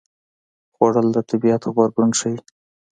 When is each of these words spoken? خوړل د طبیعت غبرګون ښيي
خوړل 0.73 1.07
د 1.15 1.17
طبیعت 1.29 1.63
غبرګون 1.73 2.11
ښيي 2.19 2.37